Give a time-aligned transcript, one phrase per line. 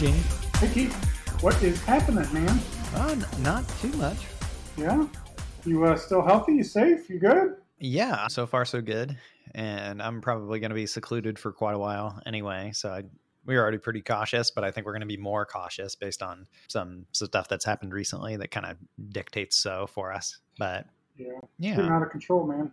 [0.00, 0.14] Gene.
[0.56, 0.94] Hey, Keith,
[1.42, 2.58] what is happening, man?
[2.94, 4.16] Oh, n- not too much.
[4.78, 5.06] Yeah?
[5.66, 6.54] You uh, still healthy?
[6.54, 7.10] You safe?
[7.10, 7.56] You good?
[7.78, 9.18] Yeah, so far so good.
[9.54, 12.70] And I'm probably going to be secluded for quite a while anyway.
[12.72, 13.02] So I,
[13.44, 16.22] we were already pretty cautious, but I think we're going to be more cautious based
[16.22, 18.78] on some stuff that's happened recently that kind of
[19.12, 20.38] dictates so for us.
[20.58, 20.86] But
[21.18, 21.26] Yeah.
[21.58, 21.94] Yeah.
[21.94, 22.72] out of control, man.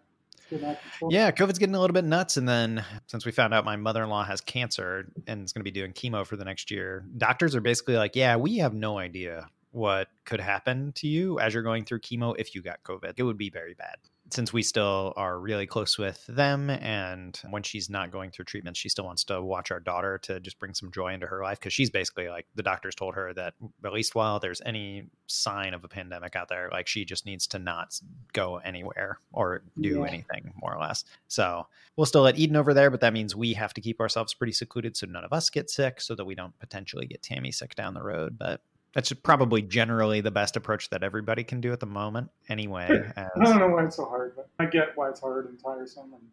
[1.10, 2.38] Yeah, COVID's getting a little bit nuts.
[2.38, 5.62] And then since we found out my mother in law has cancer and is going
[5.62, 8.74] to be doing chemo for the next year, doctors are basically like, yeah, we have
[8.74, 12.84] no idea what could happen to you as you're going through chemo if you got
[12.84, 13.14] COVID.
[13.18, 13.98] It would be very bad.
[14.30, 18.76] Since we still are really close with them, and when she's not going through treatment,
[18.76, 21.60] she still wants to watch our daughter to just bring some joy into her life
[21.60, 23.54] because she's basically like the doctors told her that
[23.86, 27.48] at least while there's any sign of a pandemic out there, like she just needs
[27.48, 27.98] to not
[28.34, 30.08] go anywhere or do Yeah.
[30.08, 31.06] anything more or less.
[31.30, 34.34] So we'll still let Eden over there, but that means we have to keep ourselves
[34.34, 37.52] pretty secluded so none of us get sick, so that we don't potentially get Tammy
[37.52, 38.38] sick down the road.
[38.38, 38.62] But
[38.98, 43.08] that's probably generally the best approach that everybody can do at the moment, anyway.
[43.16, 46.14] I don't know why it's so hard, but I get why it's hard and tiresome.
[46.14, 46.24] And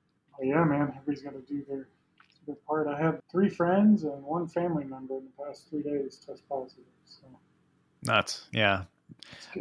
[0.41, 1.89] oh, yeah, man, everybody's got to do their,
[2.47, 2.87] their part.
[2.87, 6.87] I had three friends and one family member in the past three days test positive.
[7.05, 7.27] So
[8.03, 8.85] nuts, yeah.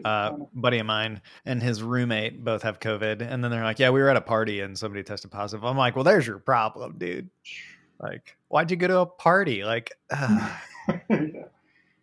[0.05, 3.89] Uh, buddy of mine and his roommate both have COVID, and then they're like, "Yeah,
[3.89, 6.97] we were at a party and somebody tested positive." I'm like, "Well, there's your problem,
[6.97, 7.29] dude.
[7.99, 9.65] Like, why'd you go to a party?
[9.65, 10.59] Like." yeah.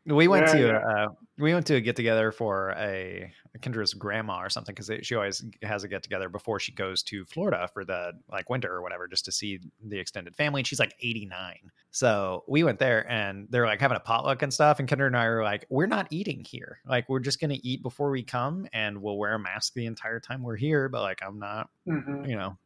[0.07, 0.79] We went Yeah, to yeah.
[0.79, 5.15] uh, we went to a get together for a Kendra's grandma or something because she
[5.15, 8.83] always has a get together before she goes to Florida for the like winter or
[8.83, 10.61] whatever just to see the extended family.
[10.61, 14.53] And she's like 89, so we went there and they're like having a potluck and
[14.53, 14.79] stuff.
[14.81, 16.79] And Kendra and I were like, we're not eating here.
[16.87, 20.21] Like we're just gonna eat before we come, and we'll wear a mask the entire
[20.21, 20.89] time we're here.
[20.89, 22.57] But like I'm not, hmm you know,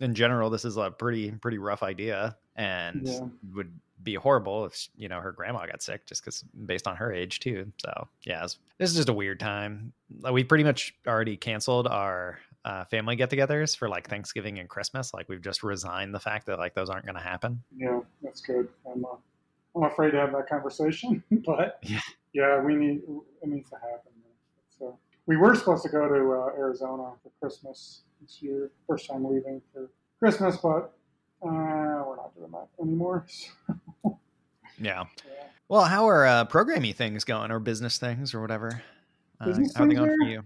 [0.00, 3.28] in general, this is a pretty pretty rough idea and Yeah.
[3.54, 7.12] would be horrible if you know her grandma got sick just because based on her
[7.12, 7.72] age too.
[7.78, 9.92] So yeah, it's- this is just a weird time.
[10.32, 15.12] We pretty much already canceled our uh, family get-togethers for like Thanksgiving and Christmas.
[15.14, 17.62] Like we've just resigned the fact that like those aren't going to happen.
[17.76, 18.68] Yeah, that's good.
[18.90, 19.08] I'm, uh,
[19.76, 22.00] I'm afraid to have that conversation, but Yeah.
[22.32, 23.02] yeah, we need
[23.42, 24.12] it needs to happen.
[24.78, 29.24] So we were supposed to go to uh, Arizona for Christmas this year, first time
[29.24, 30.92] leaving for Christmas, but
[31.42, 33.26] uh, we're not doing that anymore.
[34.80, 35.04] Yeah.
[35.24, 35.46] Yeah.
[35.68, 38.82] Well, how are uh, programming things going, or business things, or whatever?
[39.40, 40.42] Uh, Business how are they things going for you?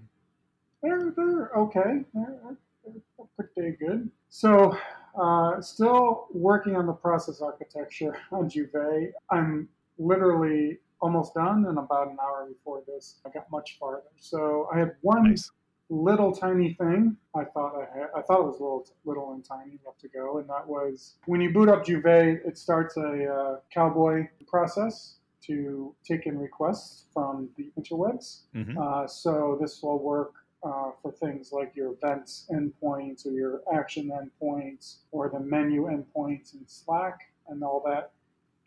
[0.83, 2.05] They're, they're okay.
[2.13, 4.11] They're, they're pretty good.
[4.29, 4.77] So,
[5.19, 9.13] uh, still working on the process architecture on Juvet.
[9.31, 9.69] I'm
[9.99, 14.03] literally almost done, and about an hour before this, I got much farther.
[14.19, 15.51] So, I had one Nice.
[15.91, 18.09] Little tiny thing I thought I had.
[18.17, 21.41] I thought it was little, little and tiny left to go, and that was when
[21.41, 27.51] you boot up Juvet, it starts a uh, cowboy process to take in requests from
[27.57, 28.43] the interwebs.
[28.55, 33.61] hmm Uh, so this will work uh, for things like your events endpoints or your
[33.73, 37.19] action endpoints or the menu endpoints in Slack,
[37.49, 38.13] and all that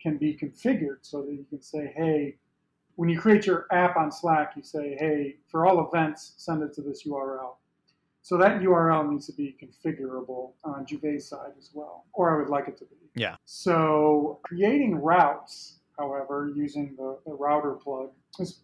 [0.00, 2.36] can be configured so that you can say, hey,
[2.98, 6.74] when you create your app on Slack, you say, hey, for all events, send it
[6.74, 7.54] to this URL.
[8.22, 12.50] So that URL needs to be configurable on Juvet's side as well, or I would
[12.50, 12.96] like it to be.
[13.14, 13.36] Yeah.
[13.44, 18.10] So creating routes, however, using the, the router plug
[18.40, 18.62] is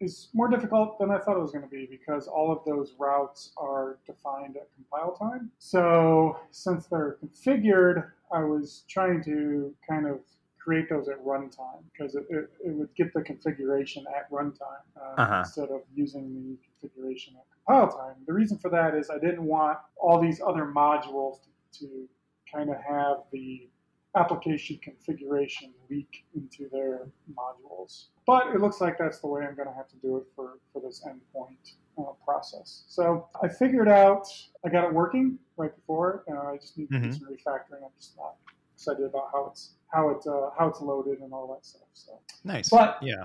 [0.00, 2.94] is more difficult than I thought it was going to be because all of those
[2.98, 5.50] routes are defined at compile time.
[5.58, 10.20] So since they're configured, I was trying to kind of
[10.58, 15.20] create those at runtime because it, it, it would get the configuration at runtime uh,
[15.22, 15.38] Uh-huh.
[15.40, 18.16] instead of using the configuration at compile time.
[18.26, 22.08] The reason for that is I didn't want all these other modules to, to
[22.52, 23.68] kind of have the
[24.16, 28.06] application configuration leak into their modules.
[28.26, 30.58] But it looks like that's the way I'm going to have to do it for,
[30.72, 32.84] for this endpoint uh, process.
[32.88, 34.26] So I figured out,
[34.64, 36.24] I got it working right before.
[36.30, 37.18] Uh, I just need to do Mhm.
[37.18, 37.82] some refactoring.
[37.84, 38.34] I'm just not
[38.78, 41.88] excited about how it's how it uh, how it's loaded and all that stuff.
[41.94, 42.12] So
[42.44, 42.68] Nice.
[42.68, 43.24] But- yeah.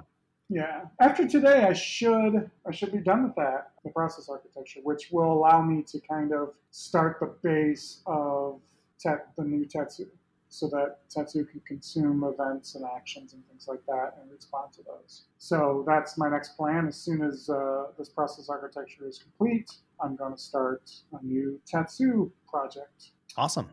[0.50, 5.09] yeah, after today, I should I should be done with that the process architecture, which
[5.11, 8.59] will allow me to kind of start the base of
[9.00, 10.05] tet, the new Tatsu,
[10.50, 14.81] so that Tatsu can consume events and actions and things like that and respond to
[14.83, 15.25] those.
[15.38, 16.88] So that's my next plan.
[16.88, 19.69] As soon as uh, this process architecture is complete,
[20.01, 23.11] I'm going to start a new Tatsu project.
[23.38, 23.69] Awesome.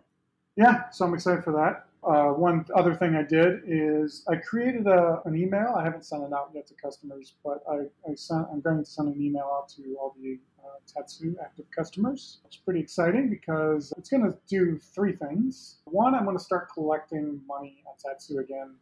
[0.56, 1.86] Yeah, so I'm excited for that.
[2.02, 5.74] Uh, one other thing I did is I created a, an email.
[5.76, 7.80] I haven't sent it out yet to customers, but I,
[8.10, 11.66] I sent, I'm going to send an email out to all the uh, Tatsu active
[11.70, 12.38] customers.
[12.46, 15.76] It's pretty exciting because it's going to do three things.
[15.84, 18.74] One, I'm going to start collecting money at Tatsu again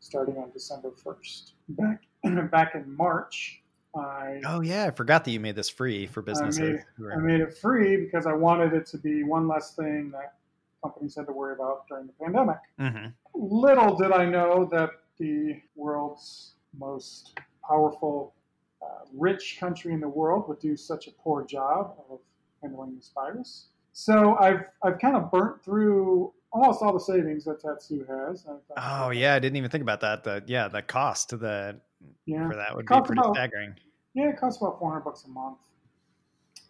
[0.00, 1.52] starting on December 1st.
[1.70, 2.02] Back
[2.50, 3.62] back in March,
[3.96, 6.60] I Oh yeah, I forgot that you made this free for businesses.
[6.98, 10.34] made- I made it free because I wanted it to be one less thing that
[10.82, 12.58] companies had to worry about during the pandemic.
[12.78, 13.12] Mhm.
[13.34, 18.34] Little did I know that the world's most powerful,
[18.82, 22.20] uh, rich country in the world would do such a poor job of
[22.62, 23.68] handling this virus.
[23.92, 28.46] So I've I've kind of burnt through almost all the savings that Tatsu has.
[28.76, 30.22] Oh yeah, I didn't even think about that.
[30.22, 31.80] The yeah, the cost to the
[32.26, 32.48] yeah.
[32.48, 33.74] for that would be pretty about- staggering.
[34.14, 35.58] Yeah, it costs about 400 bucks a month.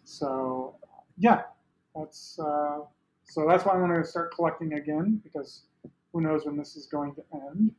[0.03, 0.75] So,
[1.17, 1.43] yeah,
[1.95, 2.79] that's uh,
[3.29, 5.63] so that's why I'm going to start collecting again because
[6.11, 7.71] who knows when this is going to end.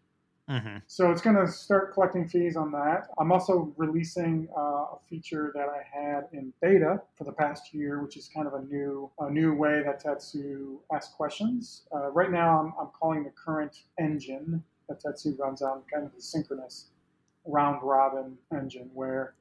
[0.49, 3.09] hmm So it's going to start collecting fees on that.
[3.19, 8.03] I'm also releasing uh, a feature that I had in beta for the past year,
[8.03, 11.83] which is kind of a new a new way that Tatsu asks questions.
[11.95, 16.15] Uh, right now, I'm, I'm calling the current engine that Tatsu runs on kind of
[16.15, 16.87] the synchronous
[17.47, 19.35] round robin engine where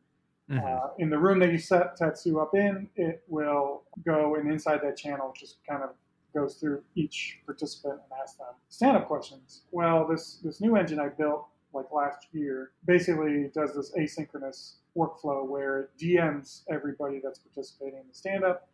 [0.50, 4.52] hmm uh, in the room that you set Tatsu up in, it will go and
[4.52, 5.92] inside that channel just kind of
[6.34, 9.64] goes through each participant and asks them stand-up questions.
[9.72, 15.48] Well, this this new engine I built like last year basically does this asynchronous workflow
[15.48, 18.68] where it DMs everybody that's participating in the stand-up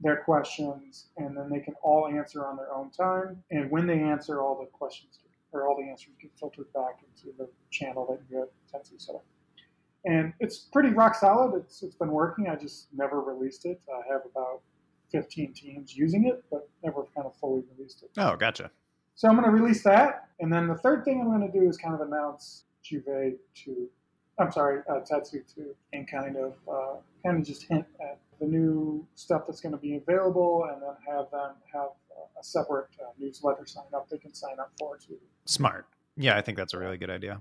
[0.00, 3.42] their questions, and then they can all answer on their own time.
[3.50, 5.18] And when they answer, all the questions
[5.52, 9.14] or all the answers get filtered back into the channel that you have Tatsu set
[9.14, 9.24] up
[10.04, 11.56] and it's pretty rock solid.
[11.56, 12.48] It's it's been working.
[12.48, 13.80] I just never released it.
[13.88, 14.60] I have about
[15.12, 18.10] 15 teams using it, but never kind of fully released it.
[18.18, 18.70] Oh, gotcha.
[19.14, 21.68] So I'm going to release that, and then the third thing I'm going to do
[21.68, 23.88] is kind of announce Juvet to,
[24.40, 28.46] I'm sorry, uh, Tatsu to, and kind of uh, kind of just hint at the
[28.46, 31.90] new stuff that's going to be available, and then have them have
[32.38, 35.16] a separate uh, newsletter sign up they can sign up for too.
[35.46, 35.86] Smart.
[36.16, 37.40] Yeah, I think that's a really good idea.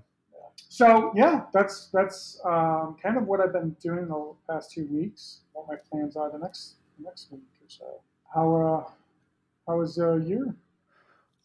[0.55, 5.41] So yeah, that's that's um, kind of what I've been doing the past two weeks.
[5.53, 8.01] What my plans are the next next week or so.
[8.33, 8.91] How uh,
[9.67, 10.55] how was uh, your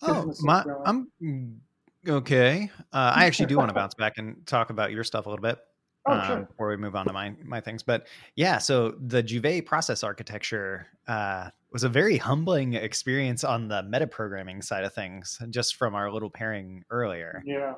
[0.03, 0.83] Oh, my, going?
[1.21, 1.61] I'm
[2.07, 2.71] okay.
[2.93, 5.43] Uh, I actually do want to bounce back and talk about your stuff a little
[5.43, 5.59] bit.
[6.07, 7.83] oh um, before we move on to my my things.
[7.83, 8.07] But
[8.37, 14.63] yeah, so the Juvet process architecture uh, was a very humbling experience on the metaprogramming
[14.63, 17.43] side of things, just from our little pairing earlier.
[17.45, 17.75] yeah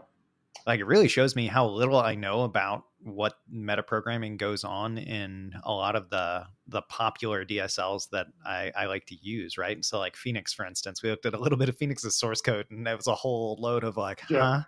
[0.67, 5.55] Like it really shows me how little I know about what metaprogramming goes on in
[5.65, 9.83] a lot of the the popular DSLs that I, I like to use, right?
[9.85, 12.67] So like Phoenix, for instance, we looked at a little bit of Phoenix's source code
[12.71, 14.41] and it was a whole load of like, Yeah.
[14.41, 14.63] huh?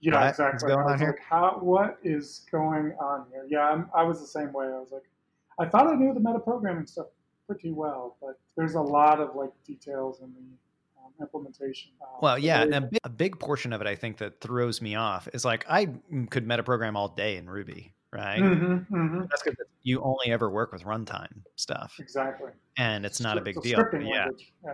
[0.00, 0.28] yeah What?
[0.30, 0.68] Exactly.
[0.68, 1.08] going on here?
[1.10, 3.46] like, how what is going on here?
[3.48, 4.66] Yeah, I'm, I was the same way.
[4.66, 5.08] I was like,
[5.60, 7.06] I thought I knew the metaprogramming stuff
[7.46, 10.40] pretty well, but there's a lot of like details in the
[11.20, 11.92] implementation.
[12.20, 14.94] Well, yeah, and a big, a big portion of it I think that throws me
[14.94, 15.86] off is like I
[16.30, 18.40] could metaprogram all day in Ruby, right?
[18.40, 22.50] Mhm, mhm, That's because you only ever work with runtime stuff, exactly.
[22.76, 23.84] and it's not a big It's deal.
[23.92, 24.28] Yeah.
[24.64, 24.72] Yeah.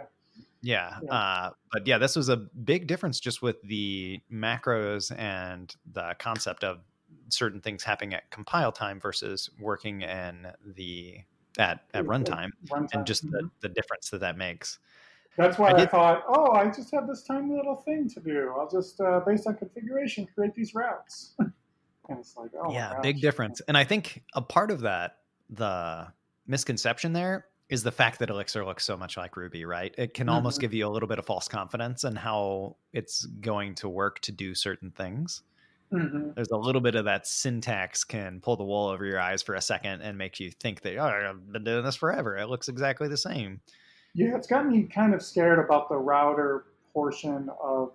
[0.62, 0.99] yeah.
[1.02, 1.12] Yeah.
[1.12, 6.64] Uh, but yeah, this was a big difference just with the macros and the concept
[6.64, 6.81] of
[7.29, 11.19] certain things happening at compile time versus working in the
[11.58, 12.89] at at runtime, Runtime.
[12.94, 13.51] and just the, Mhm.
[13.60, 14.79] the difference that that makes.
[15.36, 18.53] That's why I I, thought, oh, I just have this tiny little thing to do.
[18.56, 21.34] I'll just, uh, based on configuration, create these routes.
[22.08, 26.06] and it's like, oh, yeah big difference and i think a part of that the
[26.46, 30.29] misconception there is the fact that elixir looks so much like ruby right it can
[30.29, 30.60] almost Mhm.
[30.60, 34.32] give you a little bit of false confidence in how it's going to work to
[34.32, 35.43] do certain things
[35.91, 36.34] Mhm.
[36.34, 39.55] there's a little bit of that syntax can pull the wool over your eyes for
[39.55, 42.69] a second and make you think that oh i've been doing this forever it looks
[42.69, 43.62] exactly the same
[44.15, 47.93] Yeah, it's got me kind of scared about the router portion of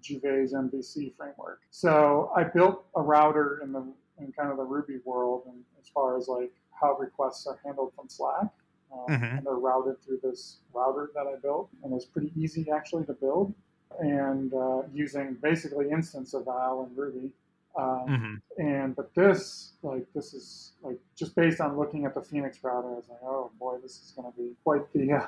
[0.00, 1.60] Juvet's MVC framework.
[1.70, 3.84] So I built a router in the
[4.18, 7.92] in kind of the Ruby world, and as far as like how requests are handled
[7.94, 8.48] from Slack,
[8.92, 9.38] um, Mhm.
[9.38, 13.12] and they're routed through this router that I built, and it's pretty easy actually to
[13.12, 13.54] build,
[14.00, 17.32] and uh, using basically instance_eval and Ruby.
[17.76, 18.42] Um, Mhm.
[18.58, 22.88] and but this like this is like just based on looking at the Phoenix router,
[22.88, 25.26] I was like, oh boy, this is going to be quite the uh,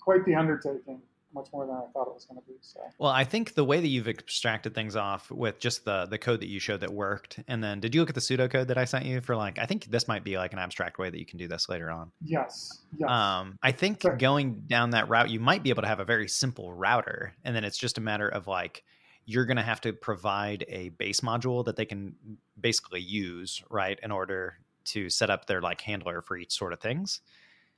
[0.00, 1.00] quite the undertaking,
[1.32, 2.54] much more than I thought it was going to be.
[2.60, 6.18] So Well, I think the way that you've extracted things off with just the the
[6.18, 8.78] code that you showed that worked, and then did you look at the pseudocode that
[8.78, 9.58] I sent you for like?
[9.58, 11.90] I think this might be like an abstract way that you can do this later
[11.90, 12.10] on.
[12.22, 14.16] yes, yes, Um, I think Sure.
[14.16, 17.54] going down that route, you might be able to have a very simple router, and
[17.54, 18.84] then it's just a matter of like
[19.26, 22.16] you're going to have to provide a base module that they can
[22.60, 26.80] basically use right in order to set up their like handler for each sort of
[26.80, 27.20] things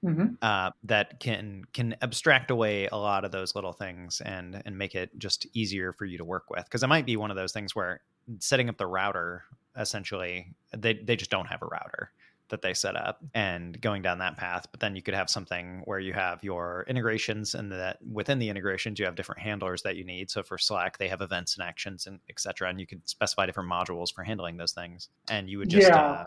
[0.04, 0.36] Mhm.
[0.42, 4.94] uh, that can can abstract away a lot of those little things and and make
[4.94, 6.64] it just easier for you to work with.
[6.64, 8.02] Because it might be one of those things where
[8.40, 9.44] setting up the router
[9.76, 12.12] essentially they they just don't have a router
[12.48, 15.80] that they set up and going down that path but then you could have something
[15.86, 19.96] where you have your integrations and that within the integrations you have different handlers that
[19.96, 23.00] you need so for slack they have events and actions and etc and you can
[23.06, 25.96] specify different modules for handling those things and you would just Yeah.
[25.96, 26.26] uh,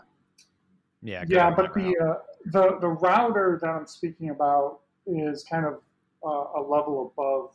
[1.02, 2.14] yeah yeah, but the uh,
[2.52, 5.80] the the router that I'm speaking about is kind of
[6.24, 7.50] uh, a level above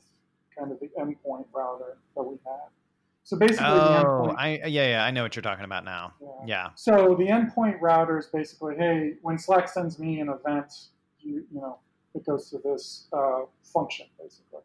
[0.58, 2.70] kind of the endpoint router that we have.
[3.24, 4.36] So basically, the oh endpoint.
[4.38, 6.28] i yeah yeah i know what you're talking about now yeah.
[6.46, 10.74] yeah So the endpoint router is basically, hey, when Slack sends me an event,
[11.20, 11.78] you you know,
[12.16, 14.62] it goes to this uh, function basically.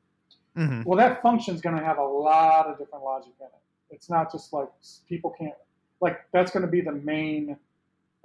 [0.54, 3.62] hmm Well, that function is going to have a lot of different logic in it.
[3.90, 4.68] It's not just like
[5.08, 5.54] people can't
[6.00, 7.56] like that's going to be the main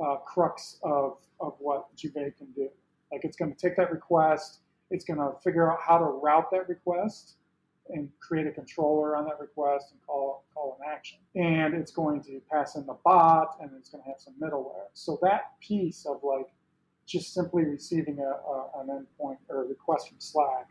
[0.03, 2.69] uh, crux of of what Juvet can do.
[3.11, 6.49] Like it's going to take that request, it's going to figure out how to route
[6.51, 7.35] that request
[7.89, 11.19] and create a controller on that request and call call an action.
[11.35, 14.87] And it's going to pass in the bot and it's going to have some middleware.
[14.93, 16.47] So that piece of like
[17.05, 20.69] just simply receiving a, a, an endpoint or a request from Slack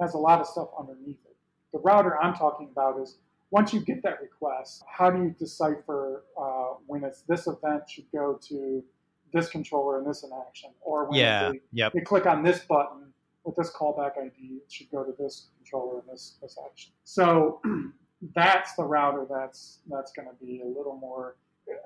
[0.00, 1.36] has a lot of stuff underneath it.
[1.72, 3.18] The router I'm talking about is
[3.50, 8.10] once you get that request, how do you decipher uh, when it's this event should
[8.12, 8.82] go to
[9.32, 12.60] this controller and this in action, or when yeah they, yep they click on this
[12.60, 13.12] button
[13.44, 16.92] with this callback ID, it should go to this controller and this this action.
[17.04, 17.60] So
[18.34, 21.36] that's the router that's that's going to be a little more.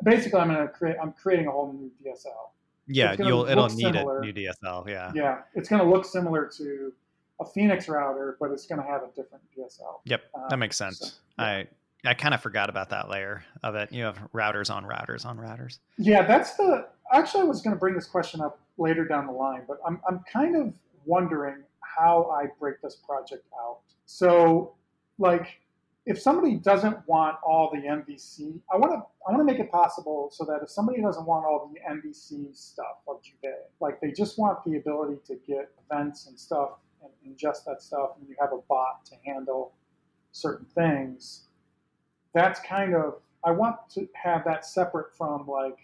[0.05, 0.97] Basically, I'm going to create.
[1.03, 2.51] I'm creating a whole new DSL.
[2.87, 6.51] yeah you'll it'll look need a new dsl yeah Yeah, it's going to look similar
[6.57, 6.93] to
[7.41, 10.01] a Phoenix router, but it's going to have a different DSL.
[10.05, 10.99] Yep, Um, that makes sense.
[10.99, 11.07] so,
[11.39, 11.45] yeah.
[11.45, 11.67] I
[12.05, 13.93] I kind of forgot about that layer of it.
[13.93, 15.79] You have routers on routers on routers.
[15.99, 16.87] Yeah, that's the.
[17.13, 20.01] Actually, I was going to bring this question up later down the line, but I'm,
[20.09, 20.73] I'm kind of
[21.05, 23.81] wondering how I break this project out.
[24.07, 24.75] So,
[25.19, 25.61] like,
[26.07, 29.71] if somebody doesn't want all the MVC, I want to I want to make it
[29.71, 34.11] possible so that if somebody doesn't want all the MVC stuff of Juvet, like they
[34.11, 36.71] just want the ability to get events and stuff
[37.03, 39.73] and ingest that stuff, and you have a bot to handle
[40.33, 41.45] certain things.
[42.35, 45.79] That's kind of I want to have that separate from like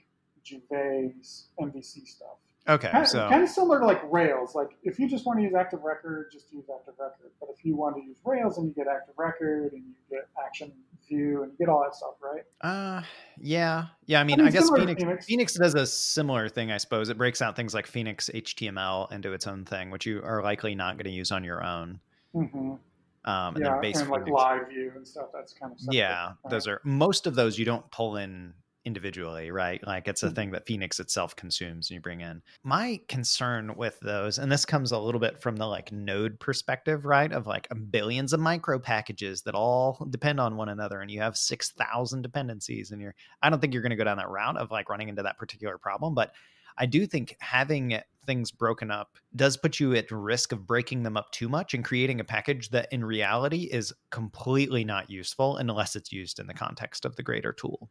[0.45, 2.37] Juvet's MVC stuff.
[2.69, 4.55] Okay, Kind, so kind of similar to like Rails.
[4.55, 7.31] Like if you just want to use Active Record, just use Active Record.
[7.39, 10.29] But if you want to use Rails, and you get Active Record, and you get
[10.45, 10.73] Action
[11.09, 12.43] View, and you get all that stuff, right?
[12.63, 13.03] uh
[13.39, 13.87] yeah.
[14.07, 15.27] Yeah, I mean, mean, I, guess Phoenix, Phoenix.
[15.27, 17.09] Phoenix does a similar thing, I suppose.
[17.09, 20.75] It breaks out things like Phoenix HTML into its own thing, which you are likely
[20.75, 22.01] not going to use on your own.
[22.35, 22.59] Mm-hmm.
[22.59, 25.27] Um and Yeah, and like Phoenix- Live View and stuff.
[25.33, 25.97] That's kind of separate.
[25.97, 26.51] Yeah, Right.
[26.51, 28.55] those are most of those you don't pull in
[28.87, 29.85] individually, right?
[29.87, 30.33] Like it's a Mhm.
[30.33, 32.43] thing that Phoenix itself consumes and you bring in.
[32.65, 37.05] My concern with those, and this comes a little bit from the like node perspective,
[37.05, 37.33] right?
[37.33, 41.37] Of like billions of micro packages that all depend on one another and you have
[41.37, 44.71] 6,000 dependencies and you're, I don't think you're going to go down that route of
[44.71, 46.33] like running into that particular problem, but
[46.79, 51.17] I do think having things broken up does put you at risk of breaking them
[51.17, 55.97] up too much and creating a package that in reality is completely not useful unless
[55.97, 57.91] it's used in the context of the greater tool.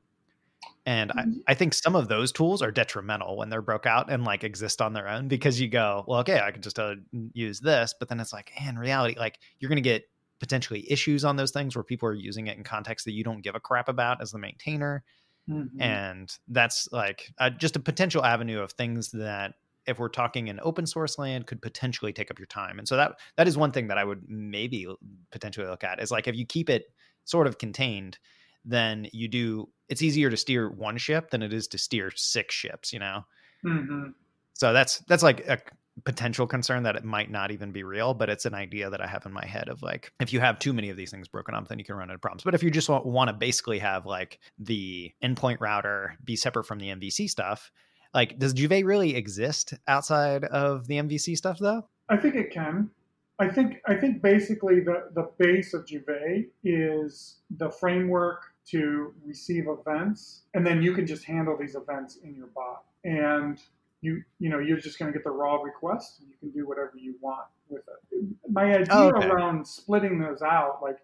[0.85, 1.41] And I, Mhm.
[1.47, 4.81] I think some of those tools are detrimental when they're broke out and like exist
[4.81, 6.95] on their own because you go, well, okay, I can just uh,
[7.33, 10.03] use this, but then it's like, in reality, like you're going to get
[10.39, 13.41] potentially issues on those things where people are using it in context that you don't
[13.41, 15.03] give a crap about as the maintainer
[15.47, 15.79] Mhm.
[15.79, 19.55] and that's like uh, just a potential avenue of things that
[19.85, 22.95] if we're talking in open source land could potentially take up your time and so
[22.95, 24.87] that that is one thing that i would maybe
[25.31, 26.85] potentially look at is like if you keep it
[27.25, 28.17] sort of contained
[28.63, 32.53] then you do it's easier to steer one ship than it is to steer six
[32.53, 33.25] ships you know
[33.63, 34.13] Mhm.
[34.53, 35.59] so that's that's like a
[36.03, 39.07] potential concern that it might not even be real but it's an idea that i
[39.07, 41.55] have in my head of like if you have too many of these things broken
[41.55, 43.79] up then you can run into problems but if you just want, want to basically
[43.79, 47.71] have like the endpoint router be separate from the mvc stuff
[48.13, 52.91] like does juvet really exist outside of the mvc stuff though I think it can.
[53.39, 59.65] I think I think basically the, the base of Juvet is the framework to receive
[59.67, 62.83] events, and then you can just handle these events in your bot.
[63.03, 63.59] And
[64.01, 66.67] you you know you're just going to get the raw request, and you can do
[66.67, 68.27] whatever you want with it.
[68.49, 69.27] My idea Oh, okay.
[69.27, 70.97] around splitting those out, like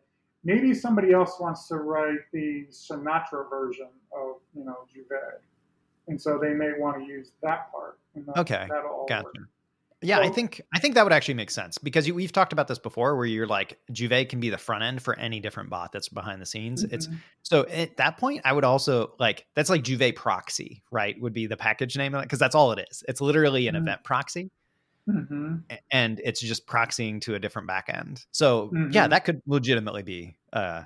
[0.44, 5.42] maybe somebody else wants to write the Sinatra version of you know Juvet,
[6.08, 8.00] and so they may want to use that part.
[8.16, 9.36] And that, Okay, that'll all gotcha work.
[10.04, 12.68] Yeah i think i think that would actually make sense because you, we've talked about
[12.68, 15.92] this before where you're like juvet can be the front end for any different bot
[15.92, 17.18] that's behind the scenes it's Mhm.
[17.44, 21.20] So at that point, I would also like that's like Juvet proxy, right?
[21.20, 23.04] Would be the package name of it because that's all it is.
[23.10, 23.80] It's literally an Mm.
[23.82, 24.50] event proxy.
[25.08, 25.56] hmm
[25.92, 28.26] and it's just proxying to a different backend.
[28.32, 30.84] So yeah, that could legitimately be uh,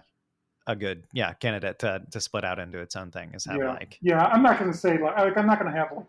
[0.67, 3.31] a good yeah candidate to to split out into its own thing.
[3.35, 3.71] Is have Yeah.
[3.73, 6.07] like Yeah, I'm not going to say like, like I'm not going to have like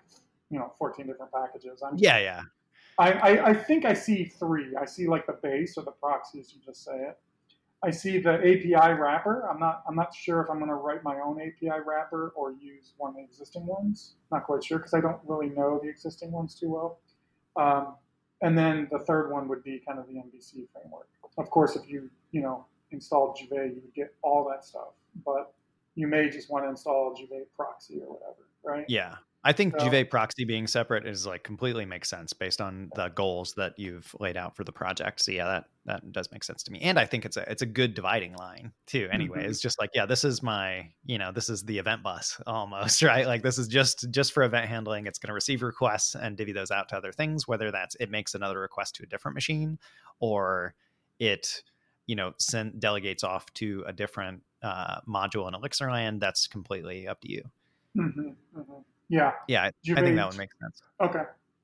[0.50, 1.82] you know 14 different packages.
[1.82, 2.42] I'm yeah yeah
[2.98, 4.74] I, I, I think I see three.
[4.76, 7.18] I see like the base or the proxy, as you just say it.
[7.82, 9.46] I see the API wrapper.
[9.48, 12.52] I'm not I'm not sure if I'm going to write my own API wrapper or
[12.52, 14.14] use one of the existing ones.
[14.32, 16.98] Not quite sure because I don't really know the existing ones too well.
[17.56, 17.94] Um,
[18.42, 21.08] and then the third one would be kind of the MVC framework.
[21.38, 24.94] Of course, if you you know install Juvet, you would get all that stuff.
[25.24, 25.52] But
[25.94, 28.86] you may just want to install Juvet proxy or whatever, right?
[28.88, 29.16] yeah.
[29.48, 33.08] I think So- Juvet proxy being separate is like completely makes sense based on the
[33.10, 35.20] goals that you've laid out for the project.
[35.20, 36.80] So yeah, that that does make sense to me.
[36.80, 39.08] And I think it's a it's a good dividing line too.
[39.12, 39.48] Anyway, Mhm.
[39.48, 43.02] it's just like yeah, this is my you know this is the event bus almost
[43.02, 43.24] right.
[43.26, 45.06] Like this is just just for event handling.
[45.06, 47.46] It's going to receive requests and divvy those out to other things.
[47.46, 49.78] Whether that's it makes another request to a different machine,
[50.18, 50.74] or
[51.20, 51.62] it
[52.06, 56.18] you know send delegates off to a different uh, module in Elixirland.
[56.18, 57.42] That's completely up to you.
[57.94, 58.08] hmm
[58.52, 59.32] hmm Yeah.
[59.48, 60.82] Yeah, I, I think that would make sense.
[61.00, 61.22] Okay.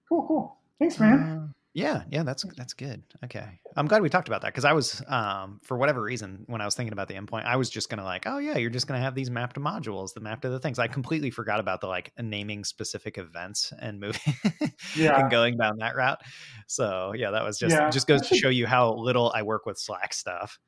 [0.09, 0.27] Cool.
[0.27, 0.57] Cool.
[0.79, 1.19] Thanks, man.
[1.21, 3.03] Uh, yeah, yeah, that's that's good.
[3.25, 3.47] Okay,
[3.77, 6.67] I'm glad we talked about that because I was, um, for whatever reason, when I
[6.67, 9.01] was thinking about the endpoint, I was just gonna like, oh yeah, you're just gonna
[9.01, 10.79] have these mapped modules, the map to the things.
[10.79, 14.35] I completely forgot about the like naming specific events and moving
[14.97, 15.19] Yeah.
[15.19, 16.21] and going down that route.
[16.67, 19.65] So yeah, that was just Yeah, just goes to show you how little I work
[19.65, 20.59] with Slack stuff.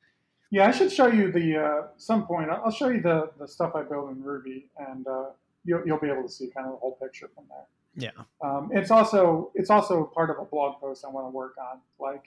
[0.49, 2.49] Yeah, I should show you the uh, some point.
[2.49, 5.25] I'll show you the the stuff I build in Ruby, and uh,
[5.65, 7.65] you'll you'll be able to see kind of the whole picture from there.
[7.97, 11.55] Yeah, Um, it's also it's also part of a blog post I want to work
[11.57, 12.25] on, like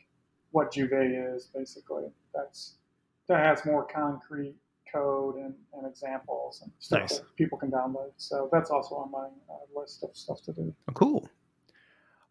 [0.50, 2.04] what Juvet is basically.
[2.34, 2.74] That's
[3.28, 4.56] that has more concrete
[4.90, 7.18] code and, and examples and stuff Nice.
[7.18, 8.12] that people can download.
[8.16, 10.74] So that's also on my uh, list of stuff to do.
[10.88, 11.28] Oh, cool.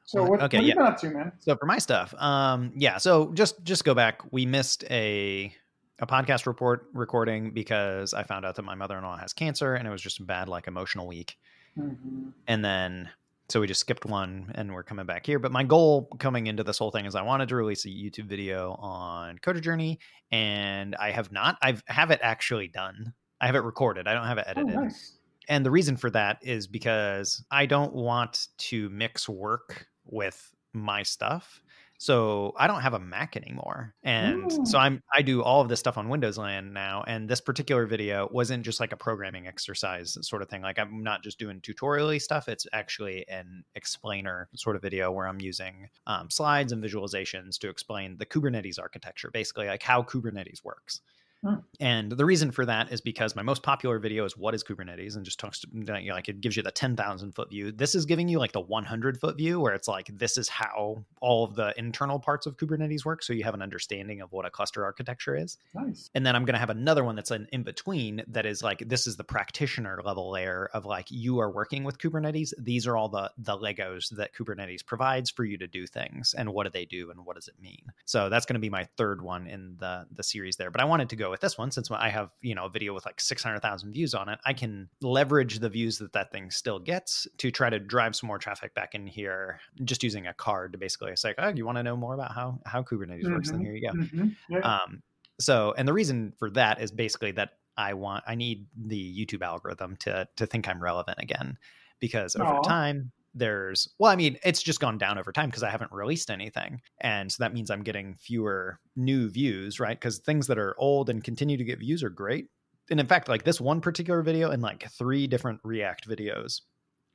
[0.06, 0.70] So what, Okay, what yeah.
[0.70, 1.32] you been up to, man?
[1.40, 2.98] So for my stuff, um, yeah.
[2.98, 4.22] So just just go back.
[4.32, 5.54] We missed a
[6.00, 9.74] a podcast report recording because I found out that my mother in law has cancer,
[9.76, 11.38] and it was just a bad like emotional week.
[11.76, 13.10] hmm And then
[13.50, 15.40] so we just skipped one, and we're coming back here.
[15.40, 18.26] But my goal coming into this whole thing is I wanted to release a YouTube
[18.28, 20.00] video on Coder Journey,
[20.32, 21.58] and I have not.
[21.62, 23.14] I have it actually done.
[23.40, 24.08] I have it recorded.
[24.08, 25.18] I don't have it Oh, edited nice.
[25.48, 31.04] and the reason for that is because I don't want to mix work with my
[31.04, 31.62] stuff.
[32.00, 33.96] So I don't have a Mac anymore.
[34.04, 34.80] And so Mm.
[34.80, 37.04] I'm I do all of this stuff on Windows land now.
[37.08, 40.62] And this particular video wasn't just like a programming exercise sort of thing.
[40.62, 42.48] Like I'm not just doing tutorially stuff.
[42.48, 47.70] It's actually an explainer sort of video where I'm using um, slides and visualizations to
[47.70, 51.02] explain the Kubernetes architecture, basically like how Kubernetes works.
[51.44, 51.56] Hmm.
[51.80, 55.16] And the reason for that is because my most popular video is what is Kubernetes
[55.16, 57.72] and just talks to you know, like it gives you the 10,000 foot view.
[57.72, 61.04] This is giving you like the 100 foot view where it's like this is how
[61.22, 64.46] all of the internal parts of Kubernetes work so you have an understanding of what
[64.46, 65.58] a cluster architecture is.
[65.76, 66.10] Nice.
[66.16, 68.80] And then I'm going to have another one that's an in between that is like
[68.88, 72.54] this is the practitioner level layer of like you are working with Kubernetes.
[72.58, 76.50] These are all the the Legos that Kubernetes provides for you to do things and
[76.50, 77.84] what do they do and what does it mean.
[78.06, 80.72] So that's going to be my third one in the the series there.
[80.72, 82.94] But I wanted to go with this one since I have, you know, a video
[82.94, 84.40] with like 600,000 views on it.
[84.46, 88.28] I can leverage the views that that thing still gets to try to drive some
[88.28, 91.78] more traffic back in here just using a card to basically say, "Oh, you want
[91.78, 93.52] to know more about how how Kubernetes works?
[93.52, 93.64] Then Mhm.
[93.64, 94.62] here you go." hmm Yeah.
[94.64, 95.04] Um,
[95.40, 99.44] so, and the reason for that is basically that I want, I need the YouTube
[99.44, 101.58] algorithm to to think I'm relevant again,
[102.00, 102.64] because over Aw.
[102.64, 106.30] time there's, well, I mean, it's just gone down over time because I haven't released
[106.30, 110.00] anything, and so that means I'm getting fewer new views, right?
[110.00, 112.50] Because things that are old and continue to get views are great,
[112.90, 116.62] and in fact, like this one particular video and like three different React videos.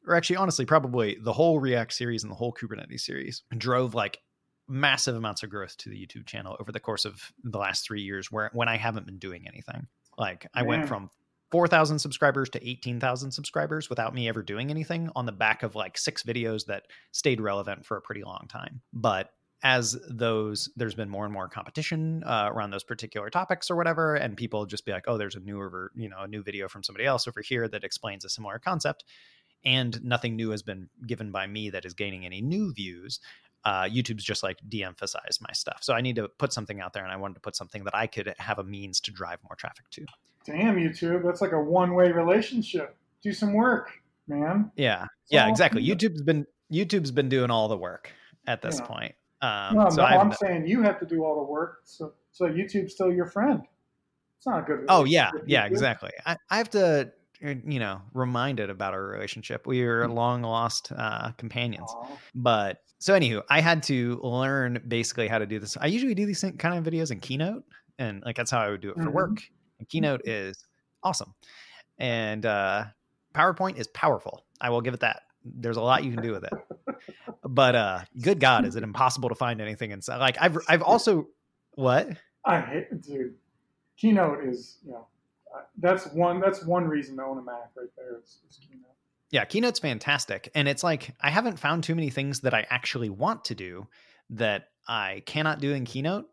[0.07, 4.19] Or actually, honestly, probably the whole React series and the whole Kubernetes series drove like
[4.69, 8.03] massive amounts of growth to the YouTube channel over the course of the last three
[8.03, 9.87] years where when I haven't been doing anything.
[10.19, 11.11] Like I went from
[11.53, 15.97] 4,000 subscribers to 18,000 subscribers without me ever doing anything on the back of like
[15.97, 18.81] six videos that stayed relevant for a pretty long time.
[18.93, 19.31] But
[19.63, 24.17] as those, there's been more and more competition uh, around those particular topics or whatever,
[24.17, 26.83] and people just be like, oh, there's a newer, you know, a new video from
[26.83, 29.05] somebody else over here that explains a similar concept.
[29.65, 33.21] And nothing new has been given by me that is gaining any new views
[33.65, 35.79] uh, YouTube's just like de-emphasized my stuff.
[35.83, 37.95] So I need to put something out there, and I wanted to put something that
[37.95, 40.07] I could have a means to drive more traffic to.
[40.45, 41.25] Damn, YouTube.
[41.25, 42.97] That's like a one way relationship.
[43.23, 43.91] Do some work,
[44.27, 44.71] man.
[44.77, 45.83] Yeah, It's yeah, exactly.
[45.83, 45.95] you.
[45.95, 48.11] YouTube's been YouTube's been doing all the work
[48.47, 48.87] at this Yeah.
[48.87, 49.15] point.
[49.43, 52.47] Um, no, so no, I'm saying you have to do all the work, so so
[52.47, 53.63] YouTube's still your friend.
[54.39, 54.87] It's not a good.
[54.89, 56.11] oh yeah, yeah, exactly.
[56.27, 57.13] I, I have to
[57.45, 59.67] uh, you know, reminded about our relationship.
[59.67, 60.15] We were Mm.
[60.15, 61.91] long lost uh, companions.
[61.93, 62.07] Aw.
[62.37, 65.77] But so, anywho, I had to learn basically how to do this.
[65.77, 67.65] I usually do these kind of videos in Keynote,
[67.99, 69.13] and like that's how I would do it for Mhm.
[69.13, 69.39] work.
[69.83, 70.65] And Keynote is
[71.03, 71.35] awesome,
[71.99, 72.85] and uh,
[73.35, 74.45] PowerPoint is powerful.
[74.61, 75.23] I will give it that.
[75.45, 76.53] There's a lot you can do with it.
[77.45, 80.19] But uh, good God, is it impossible to find anything inside?
[80.19, 81.27] Like I've I've also
[81.75, 82.11] what?
[82.45, 83.35] I hate, dude.
[83.97, 85.09] Keynote is, you know,
[85.53, 86.41] uh, that's one.
[86.41, 88.21] That's one reason to own a Mac right there.
[88.23, 88.87] Is, is Keynote.
[89.33, 90.49] Yeah, Keynote's fantastic.
[90.55, 93.89] And it's like I haven't found too many things that I actually want to do
[94.31, 96.27] that I cannot do in Keynote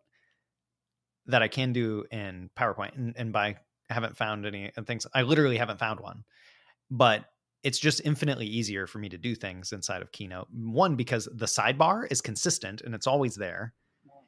[1.30, 2.96] that I can do in PowerPoint.
[2.96, 3.58] And, and by
[3.90, 6.24] haven't found any uh, things, I literally haven't found one.
[6.92, 7.26] But
[7.64, 10.48] it's just infinitely easier for me to do things inside of Keynote.
[10.52, 13.74] One, because the sidebar is consistent and it's always there.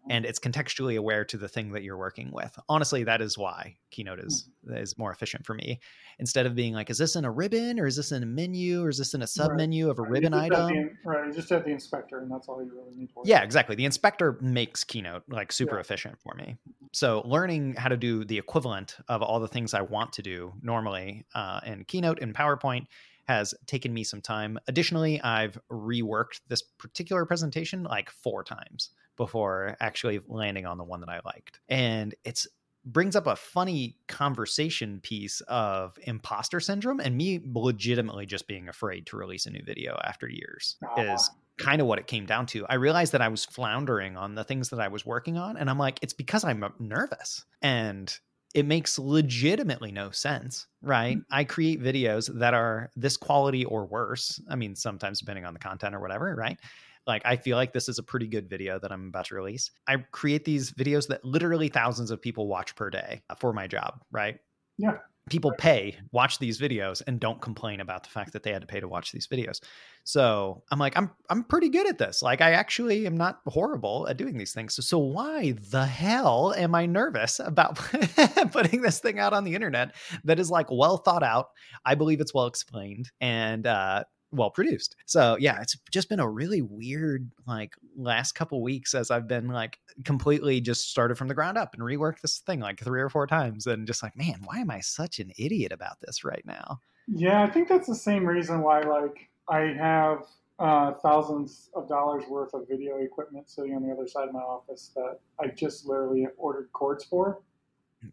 [0.10, 2.58] And it's contextually aware to the thing that you're working with.
[2.68, 5.80] Honestly, that is why Keynote is is more efficient for me.
[6.20, 8.84] Instead of being like, is this in a ribbon or is this in a menu
[8.84, 10.68] or is this in a sub menu of a Right, ribbon item?
[10.68, 13.24] the- right, you just have the inspector, and that's all you really need for.
[13.26, 13.76] Yeah, exactly.
[13.76, 15.82] The inspector makes Keynote like super Yeah.
[15.82, 16.58] efficient for me.
[16.94, 20.54] So learning how to do the equivalent of all the things I want to do
[20.62, 22.86] normally uh, in Keynote and PowerPoint
[23.28, 24.58] has taken me some time.
[24.68, 28.90] Additionally, I've reworked this particular presentation like four times
[29.22, 31.60] before actually landing on the one that I liked.
[31.70, 32.48] And it's
[32.86, 39.06] brings up a funny conversation piece of imposter syndrome and me legitimately just being afraid
[39.06, 41.14] to release a new video after years Ah.
[41.14, 41.30] is
[41.60, 42.66] kind of what it came down to.
[42.68, 45.58] I realized that I was floundering on the things that I was working on.
[45.58, 47.46] And I'm like, it's because I'm nervous.
[47.62, 48.12] And
[48.56, 51.20] it makes legitimately no sense, right?
[51.30, 54.42] I create videos that are this quality or worse.
[54.50, 56.60] I mean, sometimes depending on the content or whatever, right?
[57.08, 59.72] Like, I feel like this is a pretty good video that I'm about to release.
[59.88, 64.02] I create these videos that literally thousands of people watch per day for my job,
[64.12, 64.38] right?
[64.78, 64.98] Yeah.
[65.30, 68.68] People pay, watch these videos, and don't complain about the fact that they had to
[68.68, 69.62] pay to watch these videos.
[70.04, 72.24] So I'm like, I'm I'm pretty good at this.
[72.24, 74.74] Like I actually am not horrible at doing these things.
[74.74, 77.76] So, so why the hell am I nervous about
[78.52, 81.50] putting this thing out on the internet that is like well thought out?
[81.86, 84.96] I believe it's well explained and uh well produced.
[85.06, 89.48] So yeah, it's just been a really weird like last couple weeks as I've been
[89.48, 93.10] like completely just started from the ground up and reworked this thing like three or
[93.10, 96.44] four times and just like, man, why am I such an idiot about this right
[96.46, 96.80] now?
[97.08, 100.26] Yeah, I think that's the same reason why, like, I have
[100.60, 104.39] uh, thousands of dollars worth of video equipment sitting on the other side of my
[104.39, 107.41] office that I just literally ordered cords for.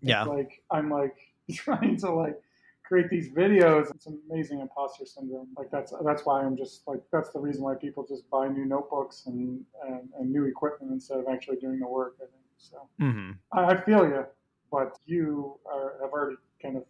[0.00, 0.22] Yeah.
[0.22, 1.16] It's like I'm like
[1.52, 2.40] trying to like
[2.88, 3.90] create these videos.
[3.94, 5.48] It's amazing imposter syndrome.
[5.56, 8.64] Like that's that's why I'm just like that's the reason why people just buy new
[8.64, 12.16] notebooks and and, and new equipment instead of actually doing the work.
[12.18, 12.88] I think so.
[12.98, 14.24] hmm I, I feel you,
[14.72, 16.84] but you are, have already kind of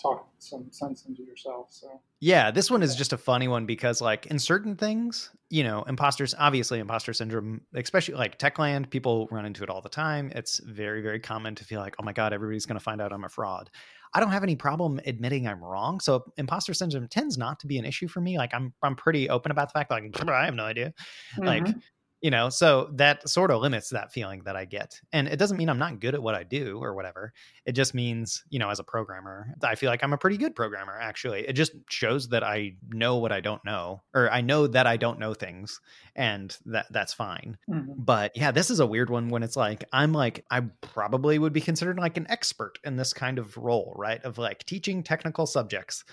[0.00, 1.66] talked some sense into yourself.
[1.70, 5.64] So Yeah, this one is just a funny one because, like, in certain things, you
[5.64, 10.30] know, imposters, obviously, imposter syndrome, especially like Techland, people run into it all the time.
[10.34, 13.12] It's very, very common to feel like, oh my God, everybody's going to find out
[13.12, 13.70] I'm a fraud.
[14.14, 16.00] I don't have any problem admitting I'm wrong.
[16.00, 18.38] So imposter syndrome tends not to be an issue for me.
[18.38, 20.92] Like, I'm, I'm pretty open about the fact, like, I have no idea.
[21.38, 21.82] Like, Mhm.
[22.20, 25.56] You know so that sort of limits that feeling that i get and it doesn't
[25.56, 27.32] mean i'm not good at what i do or whatever
[27.64, 30.56] it just means you know as a programmer i feel like i'm a pretty good
[30.56, 34.66] programmer actually it just shows that i know what i don't know or i know
[34.66, 35.80] that i don't know things
[36.16, 37.94] and that that's fine Mhm.
[37.98, 41.52] but yeah this is a weird one when it's like i'm like i probably would
[41.52, 45.46] be considered like an expert in this kind of role right of like teaching technical
[45.46, 46.04] subjects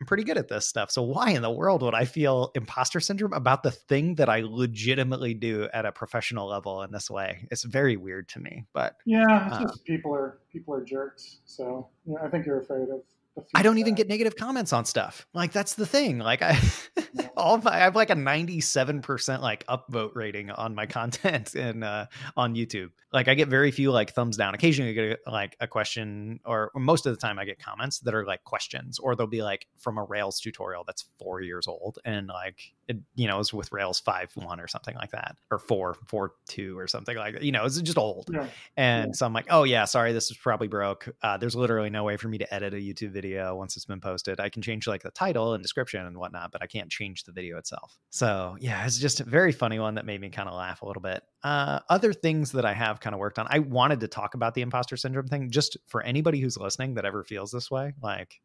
[0.00, 3.00] i'm pretty good at this stuff so why in the world would i feel imposter
[3.00, 7.46] syndrome about the thing that i legitimately do at a professional level in this way
[7.50, 11.38] it's very weird to me but yeah, it's just people are people are jerks.
[11.44, 12.88] So yeah, I think you're afraid of.
[13.36, 15.26] The I don't even get negative comments on stuff.
[15.34, 16.18] Like that's the thing.
[16.18, 16.56] Like I,
[17.36, 21.82] all my, I have like a ninety-seven percent like upvote rating on my content and
[21.82, 22.90] uh, on YouTube.
[23.12, 24.54] Like I get very few like thumbs down.
[24.54, 28.00] Occasionally, I get a, like a question, or most of the time, I get comments
[28.00, 31.66] that are like questions, or they'll be like from a Rails tutorial that's four years
[31.66, 35.36] old, and like it, you know, it's with Rails five one or something like that,
[35.50, 37.42] or four four two or something like that.
[37.42, 38.28] You know, it's just old.
[38.32, 38.46] Yeah.
[38.76, 39.12] And Yeah.
[39.14, 41.08] so I'm like, oh yeah, sorry, this is probably broke.
[41.22, 44.00] Uh, there's literally no way for me to edit a YouTube video once it's been
[44.00, 44.40] posted.
[44.40, 47.32] I can change like the title and description and whatnot, but I can't change the
[47.32, 47.98] video itself.
[48.10, 50.86] So yeah, it's just a very funny one that made me kind of laugh a
[50.86, 51.22] little bit.
[51.42, 54.54] Uh, other things that I have kind of worked on, I wanted to talk about
[54.54, 57.92] the imposter syndrome thing just for anybody who's listening that ever feels this way.
[58.02, 58.40] Like,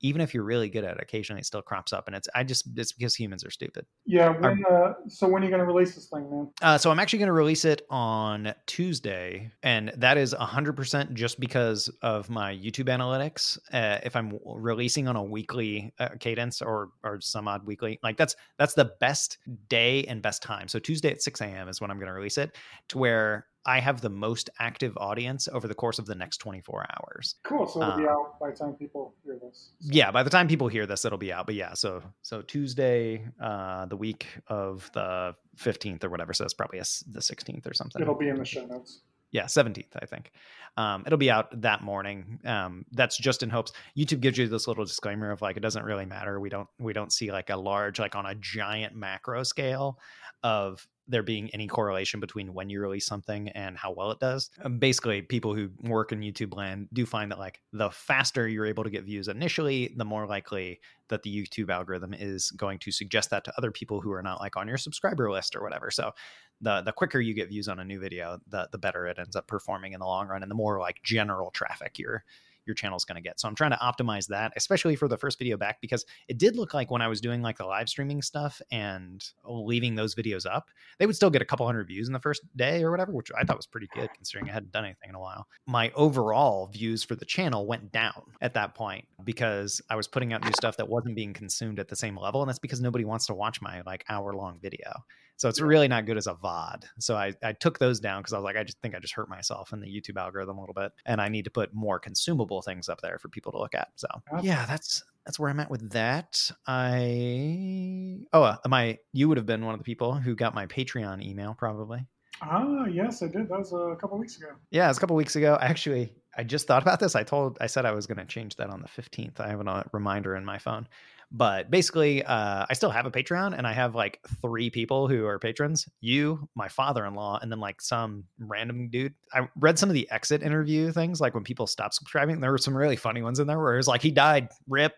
[0.00, 2.44] even if you're really good at it, occasionally it still crops up, and it's I
[2.44, 3.86] just it's because humans are stupid.
[4.06, 4.30] Yeah.
[4.30, 6.50] When, uh, so when are you going to release this thing, man?
[6.62, 11.40] Uh, so I'm actually going to release it on Tuesday, and that is 100% just
[11.40, 13.58] because of my YouTube analytics.
[13.72, 18.16] Uh, if I'm releasing on a weekly uh, cadence or or some odd weekly, like
[18.16, 20.68] that's that's the best day and best time.
[20.68, 21.68] So Tuesday at 6 a.m.
[21.68, 22.56] is when I'm going to release it,
[22.88, 26.86] to where I have the most active audience over the course of the next 24
[26.98, 27.36] hours.
[27.44, 27.66] Cool.
[27.66, 29.70] So it'll be out by the time people hear this.
[29.80, 29.88] So.
[29.92, 31.46] Yeah, by the time people hear this, it'll be out.
[31.46, 36.54] But yeah, so so Tuesday, uh, the week of the 15th or whatever, so it's
[36.54, 38.02] probably a, the 16th or something.
[38.02, 39.00] It'll be in the show notes.
[39.34, 40.30] Yeah, 17th, I think.
[40.76, 42.38] Um, it'll be out that morning.
[42.44, 43.72] Um, that's just in hopes.
[43.98, 46.38] YouTube gives you this little disclaimer of like it doesn't really matter.
[46.38, 49.98] We don't we don't see like a large like on a giant macro scale
[50.44, 54.50] of there being any correlation between when you release something and how well it does.
[54.62, 58.66] Um, basically, people who work in YouTube land do find that like the faster you're
[58.66, 62.90] able to get views initially, the more likely that the YouTube algorithm is going to
[62.90, 65.90] suggest that to other people who are not like on your subscriber list or whatever.
[65.90, 66.12] So
[66.60, 69.36] the the quicker you get views on a new video, the the better it ends
[69.36, 72.24] up performing in the long run and the more like general traffic you're
[72.66, 73.40] your channel is going to get.
[73.40, 76.56] So I'm trying to optimize that, especially for the first video back, because it did
[76.56, 80.46] look like when I was doing like the live streaming stuff and leaving those videos
[80.46, 83.12] up, they would still get a couple hundred views in the first day or whatever,
[83.12, 85.46] which I thought was pretty good considering I hadn't done anything in a while.
[85.66, 90.32] My overall views for the channel went down at that point because I was putting
[90.32, 92.42] out new stuff that wasn't being consumed at the same level.
[92.42, 94.92] And that's because nobody wants to watch my like hour long video.
[95.36, 96.84] So it's really not good as a VOD.
[96.98, 99.14] So I, I took those down because I was like, I just think I just
[99.14, 100.92] hurt myself in the YouTube algorithm a little bit.
[101.06, 103.88] And I need to put more consumable things up there for people to look at.
[103.96, 104.08] So
[104.42, 106.50] yeah, that's that's where I'm at with that.
[106.66, 110.66] I oh uh, my you would have been one of the people who got my
[110.66, 112.06] Patreon email probably.
[112.42, 113.48] Ah, yes, I did.
[113.48, 114.48] That was a couple weeks ago.
[114.70, 115.56] Yeah, it was a couple weeks ago.
[115.60, 117.14] Actually, I just thought about this.
[117.14, 119.40] I told I said I was going to change that on the 15th.
[119.40, 120.88] I have a reminder in my phone.
[121.36, 125.26] But basically, uh, I still have a Patreon and I have like three people who
[125.26, 129.14] are patrons you, my father in law, and then like some random dude.
[129.32, 132.38] I read some of the exit interview things, like when people stop subscribing.
[132.38, 134.94] There were some really funny ones in there where it was like, he died, rip.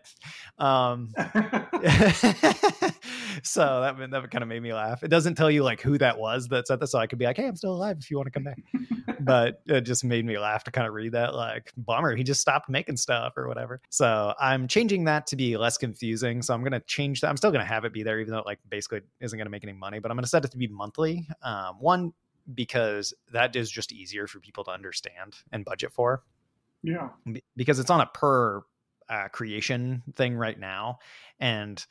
[0.59, 1.09] Um,
[3.43, 5.01] so that, that kind of made me laugh.
[5.01, 6.91] It doesn't tell you like who that was that said this.
[6.91, 8.59] So I could be like, hey, I'm still alive if you want to come back.
[9.19, 11.33] but it just made me laugh to kind of read that.
[11.33, 13.81] Like, bummer, he just stopped making stuff or whatever.
[13.89, 16.26] So I'm changing that to be less confusing.
[16.41, 17.29] So I'm going to change that.
[17.29, 19.45] I'm still going to have it be there, even though it like basically isn't going
[19.45, 21.27] to make any money, but I'm going to set it to be monthly.
[21.41, 22.13] Um, one,
[22.53, 26.23] because that is just easier for people to understand and budget for.
[26.83, 27.09] Yeah.
[27.55, 28.61] Because it's on a per
[29.09, 30.99] uh, creation thing right now.
[31.39, 31.83] And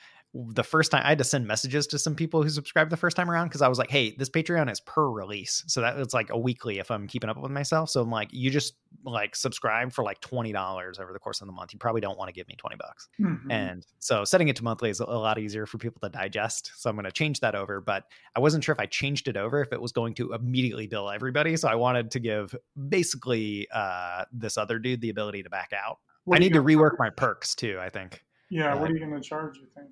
[0.48, 3.16] the first time I had to send messages to some people who subscribed the first
[3.16, 5.64] time around because I was like, hey, this Patreon is per release.
[5.66, 7.90] So that it's like a weekly if I'm keeping up with myself.
[7.90, 11.52] So I'm like, you just like subscribe for like $20 over the course of the
[11.52, 11.72] month.
[11.72, 13.08] You probably don't want to give me 20 bucks.
[13.20, 13.50] Mm-hmm.
[13.50, 16.72] And so setting it to monthly is a lot easier for people to digest.
[16.76, 17.80] So I'm going to change that over.
[17.80, 20.86] But I wasn't sure if I changed it over, if it was going to immediately
[20.86, 21.56] bill everybody.
[21.56, 22.54] So I wanted to give
[22.88, 25.98] basically uh, this other dude the ability to back out.
[26.24, 28.22] What I need to rework my perks too, I think.
[28.50, 28.74] Yeah.
[28.74, 29.88] Uh, what are you going to charge, you think?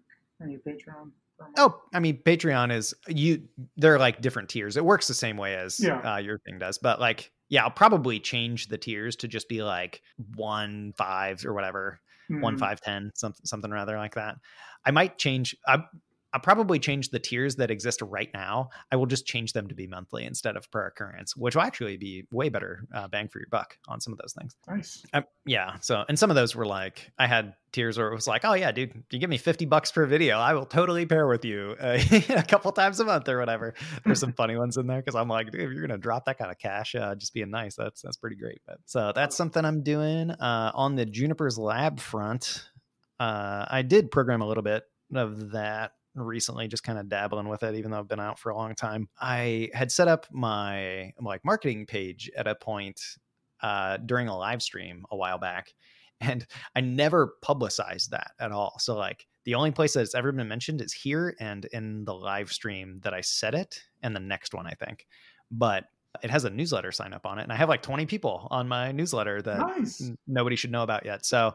[0.51, 1.11] Your Patreon?
[1.57, 3.43] Oh, I mean, Patreon is you.
[3.77, 4.77] They're like different tiers.
[4.77, 6.15] It works the same way as yeah.
[6.15, 9.63] uh, your thing does, but like, yeah, I'll probably change the tiers to just be
[9.63, 10.01] like
[10.37, 12.41] one five or whatever, mm.
[12.41, 12.61] one hmm.
[12.61, 14.37] five ten, something something rather like that.
[14.85, 15.57] I might change.
[15.67, 15.79] I
[16.35, 18.71] I'll probably change the tiers that exist right now.
[18.91, 21.97] I will just change them to be monthly instead of per occurrence, which will actually
[21.97, 24.57] be way better uh, bang for your buck on some of those things.
[24.69, 25.05] Nice.
[25.13, 25.77] Um, yeah.
[25.81, 28.55] So, and some of those were like, I had tiers where it was like, oh
[28.55, 30.39] yeah, dude, you give me 50 bucks per video.
[30.39, 33.75] I will totally pair with you uh, a couple times a month or whatever.
[34.05, 35.03] There's some funny ones in there.
[35.03, 37.33] Cause I'm like, dude, if you're going to drop that kind of cash, uh, just
[37.33, 37.77] being nice.
[37.77, 38.61] That's, that's pretty great.
[38.67, 42.69] But so that's something I'm doing, uh, on the Juniper's lab front.
[43.21, 44.83] Uh, I did program a little bit
[45.15, 48.51] of that recently just kind of dabbling with it even though i've been out for
[48.51, 49.09] a long time.
[49.21, 53.01] I had set up my like marketing page at a point
[53.61, 55.73] uh, during a live stream a while back
[56.21, 56.47] and
[56.77, 58.77] i never publicized that at all.
[58.79, 62.15] So like the only place that it's ever been mentioned is here and in the
[62.15, 65.07] live stream that i set it and the next one i think.
[65.51, 65.85] But
[66.23, 68.69] it has a newsletter sign up on it and i have like 20 people on
[68.69, 70.01] my newsletter that nice.
[70.01, 71.27] n- nobody should know about yet.
[71.27, 71.55] So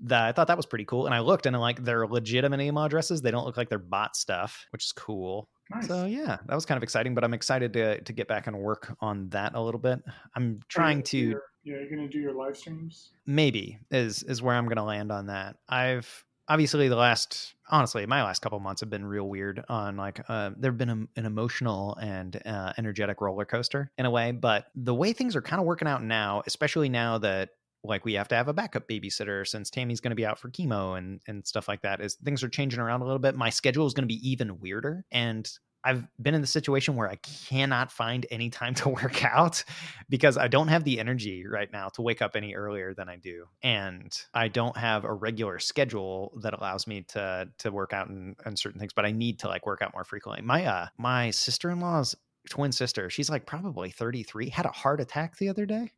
[0.00, 1.06] that I thought that was pretty cool.
[1.06, 3.22] And I looked and I'm like, they're legitimate email addresses.
[3.22, 5.48] They don't look like they're bot stuff, which is cool.
[5.70, 5.88] Nice.
[5.88, 7.14] So yeah, that was kind of exciting.
[7.14, 10.00] But I'm excited to to get back and work on that a little bit.
[10.34, 11.18] I'm trying to.
[11.18, 13.10] Your, yeah, you're gonna do your live streams.
[13.26, 15.56] Maybe is is where I'm gonna land on that.
[15.68, 20.20] I've obviously the last honestly my last couple months have been real weird on like
[20.28, 24.66] uh, there've been a, an emotional and uh, energetic roller coaster in a way but
[24.74, 27.50] the way things are kind of working out now especially now that
[27.84, 30.50] like we have to have a backup babysitter since Tammy's going to be out for
[30.50, 32.00] chemo and and stuff like that.
[32.00, 33.36] Is things are changing around a little bit.
[33.36, 35.48] My schedule is going to be even weirder, and
[35.86, 39.62] I've been in the situation where I cannot find any time to work out
[40.08, 43.16] because I don't have the energy right now to wake up any earlier than I
[43.16, 43.44] do.
[43.62, 48.34] And I don't have a regular schedule that allows me to to work out and,
[48.44, 50.42] and certain things, but I need to like work out more frequently.
[50.42, 52.16] My uh my sister-in-law's
[52.50, 55.92] twin sister, she's like probably 33, had a heart attack the other day.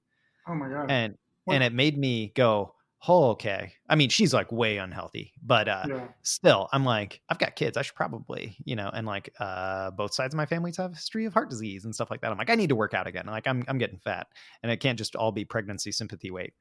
[0.47, 0.91] Oh my god.
[0.91, 1.17] And
[1.49, 1.55] What?
[1.55, 2.75] and it made me go,
[3.09, 3.73] oh, okay.
[3.89, 6.09] I mean, she's like way unhealthy, but uh yeah.
[6.23, 10.13] still i'm like i've got kids i should probably you know and like uh both
[10.13, 12.37] sides of my families have a history of heart disease and stuff like that i'm
[12.39, 14.27] like i need to work out again like i'm, I'm getting fat
[14.63, 16.53] and it can't just all be pregnancy sympathy weight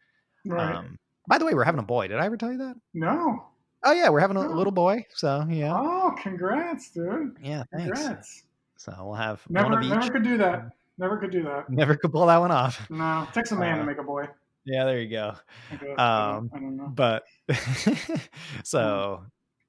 [0.46, 0.76] Right.
[0.76, 3.44] um by the way we're having a boy did i ever tell you that no.
[3.84, 4.54] oh yeah we're having a Oh.
[4.54, 7.36] little boy so yeah Oh, congrats, dude.
[7.42, 8.44] yeah thanks Congrats.
[8.78, 10.70] so we'll have Never, one of each never could do that.
[11.00, 11.70] Never could do that.
[11.70, 14.04] never could pull that one off No, it takes a man Uh, to make a
[14.04, 14.28] boy.
[14.68, 15.34] Yeah there you go
[15.72, 15.90] I guess.
[15.98, 16.88] I, um, I don't know.
[16.94, 17.24] but
[18.64, 19.24] so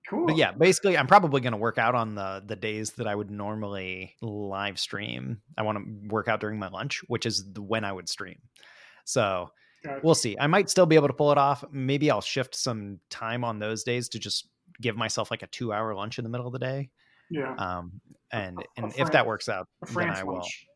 [0.09, 0.27] Cool.
[0.27, 3.15] but yeah basically i'm probably going to work out on the the days that i
[3.15, 7.61] would normally live stream i want to work out during my lunch which is the,
[7.61, 8.39] when i would stream
[9.05, 9.51] so
[9.85, 10.01] Gotcha.
[10.03, 13.01] we'll see i might still be able to pull it off maybe i'll shift some
[13.11, 14.49] time on those days to just
[14.81, 16.89] give myself like a two hour lunch in the middle of the day
[17.31, 17.55] yeah.
[17.59, 18.01] um
[18.33, 20.67] and A- a and if that works out then i will lunch.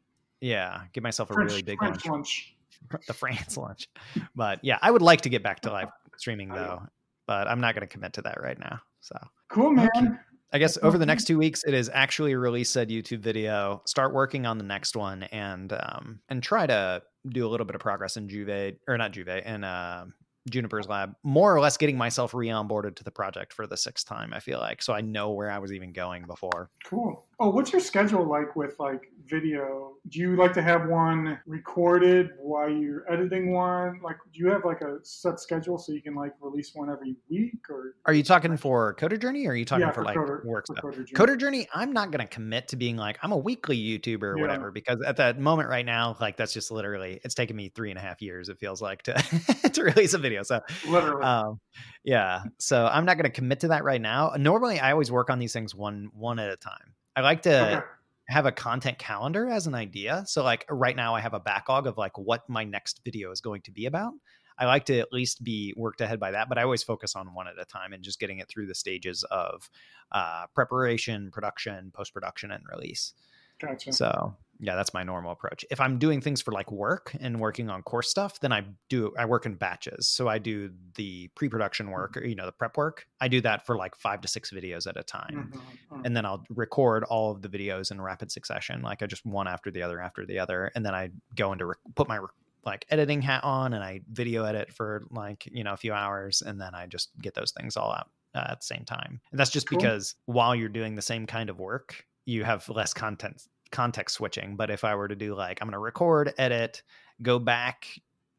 [0.42, 2.56] yeah give myself a French, really big French lunch lunch.
[3.06, 3.88] the france lunch
[4.34, 6.82] but yeah i would like to get back to live streaming Oh, though
[7.26, 9.16] but i'm not going to commit to that right now so
[9.52, 9.88] Cool, man.
[9.94, 10.08] Okay.
[10.54, 13.82] I guess over the next two weeks, it is actually release said YouTube video.
[13.86, 17.74] Start working on the next one and um and try to do a little bit
[17.74, 20.06] of progress in Juvet or not Juvet in uh,
[20.50, 21.12] Juniper's lab.
[21.22, 24.32] More or less getting myself re-onboarded to the project for the sixth time.
[24.32, 26.70] I feel like so I know where I was even going before.
[26.84, 27.26] Cool.
[27.38, 29.94] Oh, what's your schedule like with like video?
[30.08, 34.00] Do you like to have one recorded while you're editing one?
[34.02, 37.16] Like, do you have like a set schedule so you can like release one every
[37.30, 37.94] week or?
[38.06, 40.66] Are you talking for Coder Journey or are you talking yeah, for, like Coder- work
[40.66, 40.84] for stuff?
[40.84, 41.34] Coder Journey.
[41.34, 44.36] Coder Journey, I'm not going to commit to being like, I'm a weekly YouTuber or
[44.36, 44.42] Yeah.
[44.42, 47.90] whatever, because at that moment right now, like that's just literally, it's taken me three
[47.90, 49.14] and a half years, it feels like, to,
[49.72, 50.42] to release a video.
[50.42, 51.22] So, Literally.
[51.24, 51.60] um,
[52.04, 52.42] yeah.
[52.58, 54.32] So I'm not going to commit to that right now.
[54.38, 56.94] Normally, I always work on these things one one at a time.
[57.14, 57.86] I like to okay.
[58.32, 60.24] Have a content calendar as an idea.
[60.26, 63.40] So like right now I have a backlog of like what my next video is
[63.40, 64.12] going to be about.
[64.58, 67.34] I like to at least be worked ahead by that, but I always focus on
[67.34, 69.68] one at a time and just getting it through the stages of
[70.12, 73.14] uh, preparation, production, post production, and release.
[73.60, 73.92] Gotcha.
[73.92, 75.64] So yeah, that's my normal approach.
[75.72, 79.12] If I'm doing things for like work and working on course stuff, then I do
[79.18, 80.06] I work in batches.
[80.08, 83.06] So I do the pre-production work or you know the prep work.
[83.20, 86.06] I do that for like five to six videos at a time Mhm, mhm.
[86.06, 89.48] and then I'll record all of the videos in rapid succession, like I just one
[89.48, 92.28] after the other after the other, and then I go into re- put my re-
[92.64, 96.40] like editing hat on and I video edit for like you know a few hours,
[96.40, 99.20] and then I just get those things all out uh, at the same time.
[99.32, 99.78] And that's just Cool.
[99.78, 103.42] because while you're doing the same kind of work, you have less content
[103.72, 104.56] context switching.
[104.56, 106.82] But if I were to do like I'm going to record, edit,
[107.20, 107.88] go back.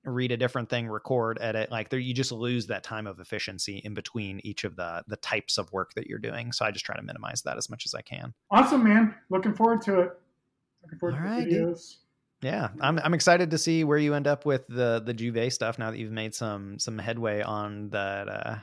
[0.05, 1.71] Read a different thing, record, edit.
[1.71, 5.15] Like there, you just lose that time of efficiency in between each of the the
[5.17, 6.51] types of work that you're doing.
[6.51, 8.33] So I just try to minimize that as much as I can.
[8.51, 9.15] Awesome, man.
[9.29, 10.11] Looking forward to it.
[10.83, 11.67] Looking forward All to right, the dude.
[11.69, 11.95] videos.
[12.41, 15.79] Yeah, I'm I'm excited to see where you end up with the the Juvet stuff
[15.79, 18.27] now that you've made some some headway on that.
[18.27, 18.55] Uh,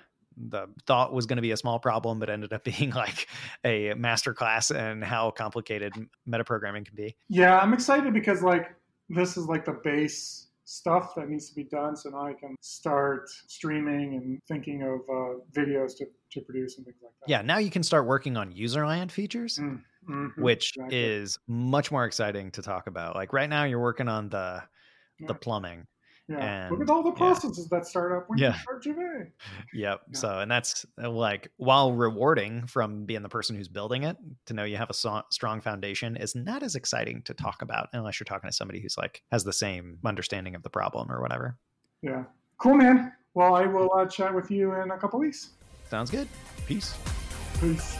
[0.49, 3.29] the thought was going to be a small problem, but ended up being like
[3.65, 5.93] a master class in how complicated
[6.29, 7.17] metaprogramming can be.
[7.29, 8.75] Yeah, I'm excited because like
[9.09, 11.97] this is like the base stuff that needs to be done.
[11.97, 16.87] So now I can start streaming and thinking of uh, videos to, to produce and
[16.87, 17.29] things like that.
[17.29, 20.99] Yeah, now you can start working on userland features, Mm, mhm, which exactly.
[20.99, 23.17] is much more exciting to talk about.
[23.17, 24.63] Like right now, you're working on the
[25.19, 25.27] Yeah.
[25.27, 25.87] the plumbing.
[26.31, 26.69] Yeah.
[26.71, 27.17] Look at all the yeah.
[27.17, 28.55] processes that start up when Yeah.
[28.55, 29.31] you start Juvet.
[29.75, 30.01] Yep.
[30.13, 30.19] Yeah.
[30.19, 34.17] So, and that's uh, like while rewarding from being the person who's building it
[34.47, 37.89] to know you have a so- strong foundation is not as exciting to talk about
[37.93, 41.21] unless you're talking to somebody who's like has the same understanding of the problem or
[41.21, 41.57] whatever.
[42.03, 42.25] Yeah.
[42.59, 43.13] Cool, man.
[43.35, 45.51] Well, I will uh, chat with you in a couple weeks.
[45.89, 46.29] Sounds good.
[46.67, 46.97] Peace.
[47.61, 47.99] Peace.